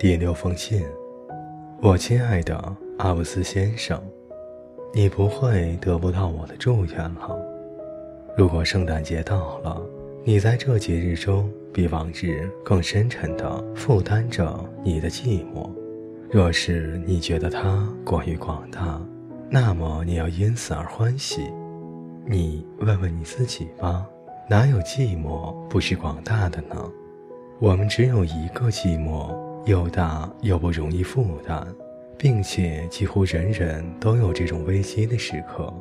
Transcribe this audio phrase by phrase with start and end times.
[0.00, 0.82] 第六封信，
[1.82, 4.02] 我亲爱的阿布斯先生，
[4.94, 7.38] 你不会得不到我的祝愿了。
[8.34, 9.78] 如果圣诞节到了，
[10.24, 15.70] 你在这节日中比往日更深沉地负担着你的寂寞。
[16.30, 18.98] 若是你觉得它过于广大，
[19.50, 21.42] 那么你要因此而欢喜。
[22.26, 24.06] 你问问你自己吧，
[24.48, 26.90] 哪有寂寞不是广大的呢？
[27.58, 31.66] 我们只有一个寂寞，又大又不容易负担，
[32.18, 35.72] 并且几乎人人都有这种危机的时刻。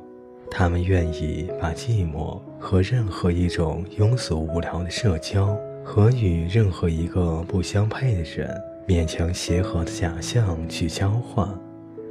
[0.51, 11.47] 他们愿意把寂寞和任何一种庸俗无聊的社交和与任何一个不相配的人勉强协和的假象去交换。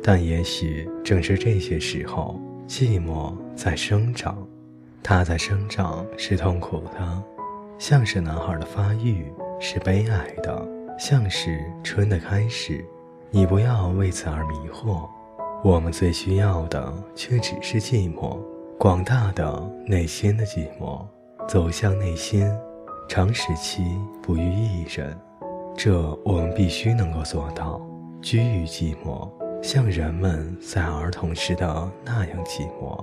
[0.02, 4.38] 但也许正是这些时候，寂寞在生长。
[5.02, 7.22] 它在生长是痛苦的，
[7.78, 9.26] 像是男孩的发育
[9.58, 10.64] 是悲哀的，
[10.98, 12.84] 像是春的开始。
[13.30, 15.08] 你不要为此而迷惑。
[15.62, 18.38] 我们最需要的却只是寂寞，
[18.78, 21.06] 广大的内心的寂寞。
[21.46, 22.50] 走向内心，
[23.08, 23.82] 长时期
[24.22, 25.16] 不遇一人，
[25.76, 27.80] 这我们必须能够做到。
[28.20, 29.30] 居于寂寞，
[29.62, 33.02] 像人们在儿童时的那样寂寞。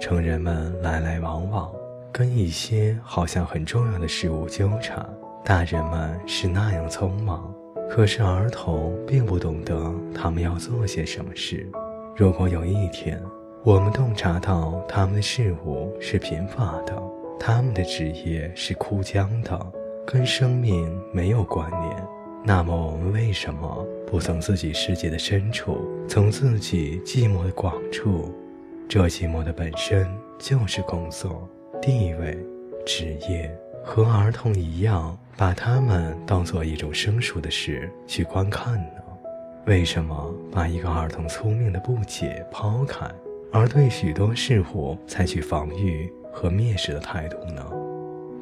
[0.00, 1.70] 成人们来来往往，
[2.12, 5.04] 跟一些好像很重要的事物纠缠。
[5.46, 7.54] 大人们是那样匆忙，
[7.90, 11.70] 可是儿童并不懂得他们要做些什么事。
[12.16, 13.22] 如果有一天，
[13.62, 17.02] 我们洞察到他们的事物是贫乏的，
[17.38, 19.72] 他们的职业是枯僵的，
[20.06, 22.02] 跟生命没有关联，
[22.42, 25.76] 那么我们为什么不从自己世界的深处，
[26.08, 28.34] 从自己寂寞的广处？
[28.88, 31.46] 这寂寞的本身就是工作、
[31.82, 32.34] 地位、
[32.86, 39.02] 职业，和儿童一样，把他们当做一种生疏的事去观看呢？
[39.66, 43.06] 为什么把一个儿童聪明的不解抛开，
[43.52, 47.64] 而对许多事物采取防御和蔑视的态度呢？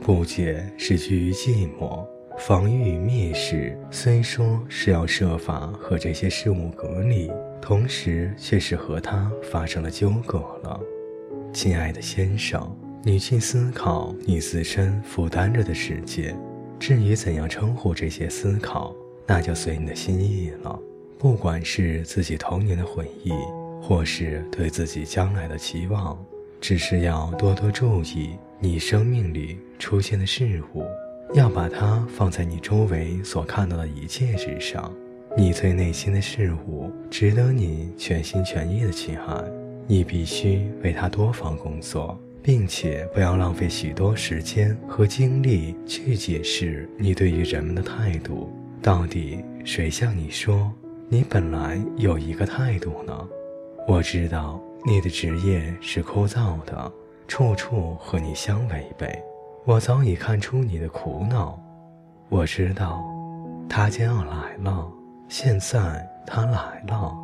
[0.03, 2.05] 不解是基于寂寞，
[2.39, 7.31] 防御与蔑视虽说是要设法和这些事物隔离，
[7.61, 10.81] 同时却是和他发生了纠葛了。
[11.53, 16.35] 亲爱的先生，你去思考你自身负担着的世界，
[16.82, 18.93] 至于怎样称呼这些思考，
[19.25, 20.76] 那就随你的心意了。
[21.16, 23.31] 不管是自己童年的回忆，
[23.81, 26.19] 或是对自己将来的期望，
[26.60, 30.84] 只是要多多注意你生命里出现的事物，
[31.34, 34.93] 要把它放在你周围所看到的一切之上。
[35.37, 39.44] 你最内心的事物，值得你全心全意的去爱。
[39.87, 48.53] 你必须为它多方工作，并且不要浪费许多时间和精力去解释你对于人们的态度。
[48.83, 50.71] 到底谁向你说？
[51.09, 53.29] 你本来有一个态度呢，
[53.87, 56.91] 我知道你的职业是枯燥的，
[57.29, 59.17] 处处和你相违背。
[59.65, 61.57] 我早已看出你的苦恼，
[62.29, 63.05] 我知道，
[63.69, 64.91] 他将要来了。
[65.29, 67.15] 现在他来了，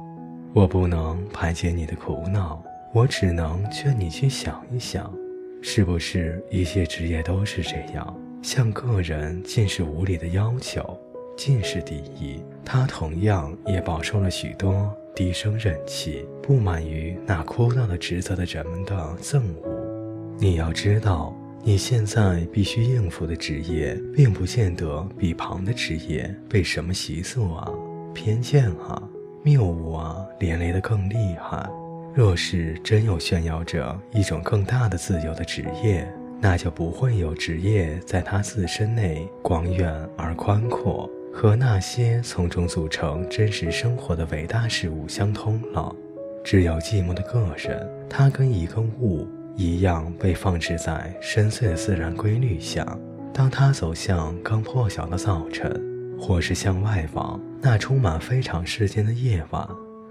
[0.54, 2.62] 我不能排解你的苦恼，
[2.92, 5.12] 我只能劝你去想一想，
[5.60, 10.98] 是不是一些职业都是这样，向个人尽是无理的要求。
[11.36, 20.36] 尽是敌意，他同样也饱受了许多低声忍气、不满于那枯燥的职责的人们的憎恶。
[20.36, 21.32] 你要知道，
[21.62, 27.70] 你现在必须应付的职业，并不见得比旁的职业被什么习俗啊、
[28.12, 29.00] 偏见啊、
[29.44, 31.70] 谬误啊连累得更厉害。
[32.18, 36.04] 若是真有炫耀着一种更大的自由的职业，
[36.40, 41.08] 那就不会有职业在他自身内广远而宽阔。
[41.32, 45.94] 和那些从中组成真实生活的伟大事物相通了。
[46.42, 49.24] 只有寂寞的个人，他跟一个物
[49.54, 52.98] 一样被放置在深邃的自然规律下。
[53.32, 55.80] 当他走向刚破晓的早晨，
[56.18, 59.64] 或是向外望那充满非常时间的夜晚，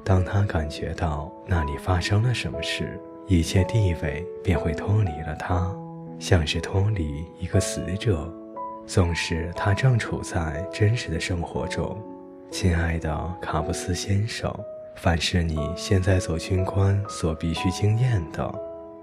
[0.08, 5.70] 当他感觉到那里发生了什么事，一切地位便会脱离了他，
[6.18, 8.34] 像是脱离一个死者。
[8.86, 12.02] 纵使他正处在真实的生活中，
[12.50, 14.50] 亲爱的卡布斯先生，
[14.96, 18.50] 凡是你现在做军官所必须经验的，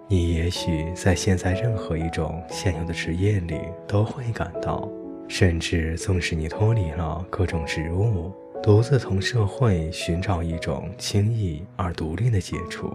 [0.09, 4.89] 你也许在现在任何一种现有的职业里都会感到。
[5.29, 8.33] 甚至纵使你脱离了各种职务，
[8.65, 12.91] 独自从社会寻找一种轻易而独立的解除，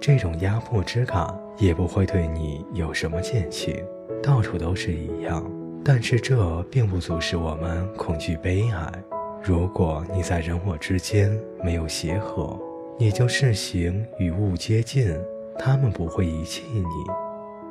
[0.00, 3.72] 这种压迫之感也不会对你有什么减轻。
[4.20, 5.48] 到处都是一样。
[5.84, 8.92] 但是这并不阻止我们恐惧悲哀。
[9.40, 11.30] 如果你在人我之间
[11.62, 12.58] 没有协和，
[12.98, 15.16] 你就事行与物接近，
[15.56, 16.84] 他们不会遗弃你。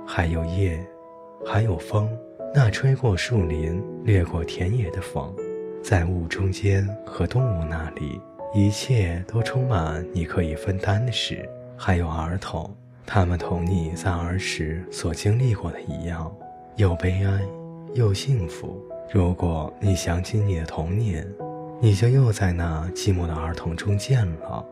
[0.08, 0.82] 还有夜，
[1.46, 2.10] 还有风，
[2.56, 5.36] 那吹过树林、掠过田野的风，
[5.84, 8.22] 在雾中间和动物那里，
[8.54, 11.48] 一切都充满你可以分担的事。
[11.76, 12.70] 还有儿童，
[13.06, 16.32] 他们同你在儿时所经历过的一样，
[16.76, 17.42] 又悲哀，
[17.96, 18.80] 又幸福。
[19.12, 21.28] 如果你想起你的童年，
[21.80, 24.64] 你就又在那寂寞的儿童中见了。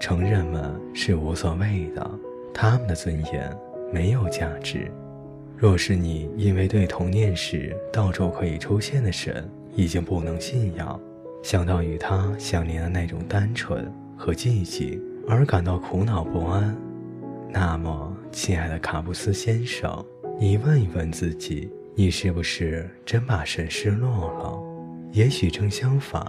[0.00, 2.10] 成人们是无所谓的，
[2.52, 3.56] 他们的尊严
[3.92, 4.90] 没有价值。
[5.56, 11.00] 若是你因为对童年时到处可以出现的神已经不能信仰，
[11.42, 16.76] 想到与他相连的那种单纯和寂静而感到苦恼不安，
[17.50, 20.04] 那么，亲爱的卡布斯先生，
[20.40, 21.70] 你问一问自己。
[21.98, 24.62] 你是不是真把神失落了？
[25.12, 26.22] 也许正相反，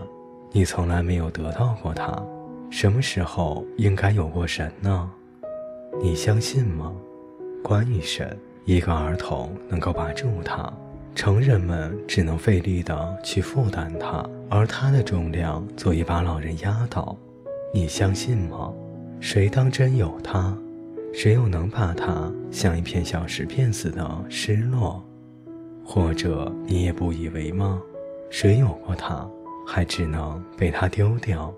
[0.54, 2.26] 你从来没有得到过他。
[2.70, 5.12] 什么时候应该有过神呢？
[6.02, 6.94] 你相信吗？
[7.62, 10.72] 关于神，一个儿童能够把住他，
[11.18, 17.18] 成人们只能费力地去负担它，而它的重量足以把老人压倒。
[17.74, 18.72] 你相信吗？
[19.19, 20.56] 谁当真有它？
[21.12, 25.04] 谁又能把它像一片小石片似的失落？
[25.84, 27.81] 或者你也不以为吗？
[28.30, 29.28] 谁有过它，
[29.66, 31.52] 还只能被它丢掉？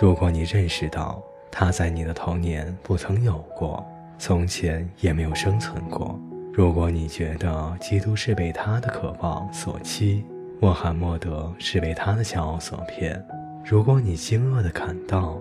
[0.00, 1.20] 如果你认识到
[1.50, 3.84] 它在你的童年不曾有过，
[4.20, 6.16] 从前也没有生存过；
[6.52, 10.24] 如果你觉得基督是被他的渴望所欺，
[10.60, 13.14] 穆罕默德是被他的骄傲所骗；
[13.64, 15.40] 如果你惊愕地感到，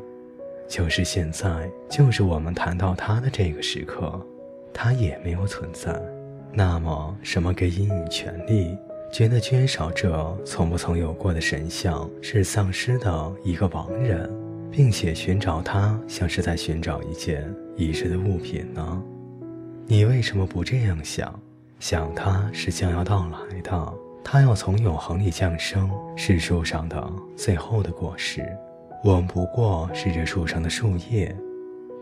[0.68, 1.50] 就是现在，
[1.90, 4.24] 就是我们谈到他的这个时刻，
[4.72, 6.00] 他也没有存在。
[6.54, 8.78] 那么，什么给予你权利？
[9.12, 14.30] 觉得缺少这从不曾有过的神像是丧失的一个亡人，
[14.70, 19.04] 并且寻找它像是在寻找一件遗失的物品呢？
[19.92, 21.34] 你为什么不这样想？
[21.80, 23.94] 想它是将要到来的，
[24.24, 28.46] 它要从永恒里降生，是树上的最后的果实。
[29.04, 31.36] 我们不过是这树上的树叶。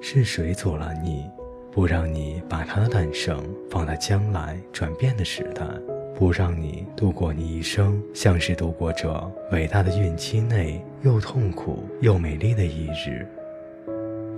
[0.01, 1.29] 是谁阻拦你？
[1.71, 5.65] 不让你把它的诞生放在将来转变的时代，
[6.13, 13.25] 不让你度过你一生像是度过这伟大的孕期内又痛苦又美丽的一日。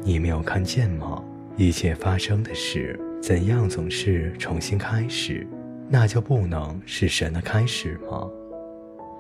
[0.03, 1.23] 你没有看见吗？
[1.57, 5.45] 一切发生的事怎样总是重新开始，
[5.89, 8.27] 那就不能是神的开始吗？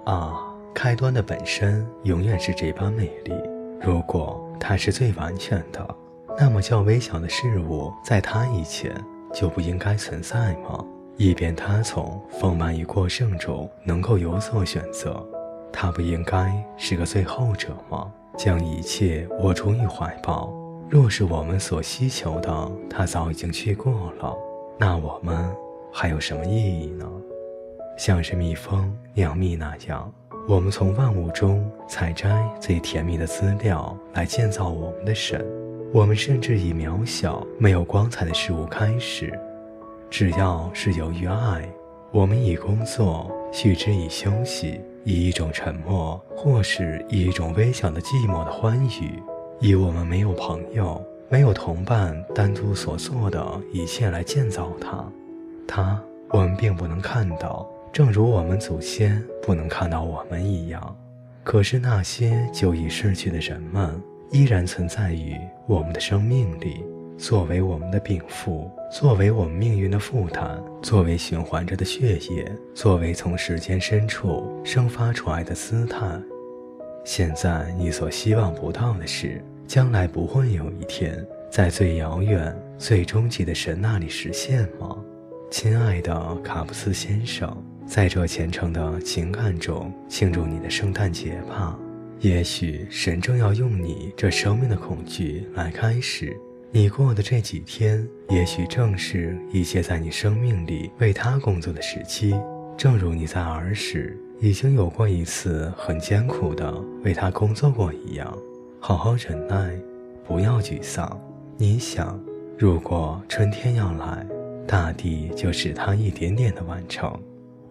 [0.05, 0.39] 啊，
[0.73, 3.33] 开端的本身永远是这般美丽。
[3.81, 5.95] 如果它是最完全的。
[6.37, 8.93] 那么较微小的事物，在它以前
[9.33, 10.83] 就不应该存在吗？
[11.17, 15.21] 以便它从丰满与过剩中能够有所选择，
[15.73, 18.09] 它不应该是个最后者吗？
[18.37, 20.53] 将一切握住于怀抱。
[20.91, 24.35] 若是我们所希求的，它早已经去过了，
[24.79, 25.47] 那我们
[25.93, 27.07] 还有什么意义呢？
[27.95, 30.11] 像是蜜蜂酿蜜那样，
[30.47, 35.45] 我们从万物中采摘最甜蜜的资料来建造我们的神。
[35.93, 39.31] 我们甚至以渺小、没有光彩的事物开始，
[40.09, 41.69] 只要是由于爱，
[42.11, 49.21] 我们以工作续之以休息，以一种沉默，或是以一种微小的寂寞的欢愉，
[49.59, 55.05] 以我们没有朋友、没有同伴单独所做的一切来建造它。
[55.67, 60.95] 它我们并不能看到，正如我们祖先不能看到我们一样。
[61.43, 64.01] 可是那些就已逝去的人们。
[64.31, 65.35] 依然存在于
[65.65, 66.85] 我们的生命里，
[67.17, 76.05] 作为我们的禀赋，作为我们命运的负担，作为循环着的血液，作为从时间深处生发出来的姿态。
[77.11, 84.95] 现在你所希望不到的是，将来不会有一天，在最遥远、最终极的神那里实现吗？
[85.49, 87.51] 亲爱的卡布斯先生，
[87.87, 91.75] 在这虔诚的情感中庆祝你的圣诞节吧。
[92.19, 96.39] 也许神正要用你这生命的恐惧来开始
[96.71, 102.35] 你过的这几天，也许正是一切在你生命里为他工作的时期。
[102.79, 108.33] 正如你在儿时已经有过一次很艰苦的为他工作过一样。
[108.79, 109.77] 好好忍耐，
[110.25, 111.19] 不要沮丧。
[111.57, 112.17] 你想，
[112.57, 114.25] 如果春天要来，
[114.65, 117.13] 大地就使它一点点的完成。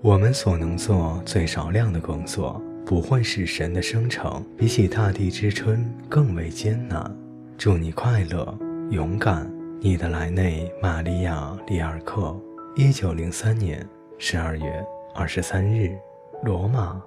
[0.03, 2.63] 我们所能做最少量的工作。
[2.85, 7.15] 不会使神的生成比起大地之春更为艰难。
[7.59, 8.59] 祝你快乐、
[8.91, 9.51] 勇敢。
[9.81, 12.39] 你的莱内·玛利亚·里尔克，
[12.77, 13.87] 一九零三年
[14.19, 14.85] 十二月
[15.19, 15.99] 二十三日
[16.45, 17.03] 罗马。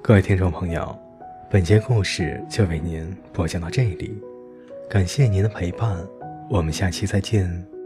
[0.00, 0.96] 各位听众朋友
[1.50, 4.16] 本节故事就为您播讲到这里
[4.88, 5.98] 感谢您的陪伴
[6.48, 7.77] 我们下期再见。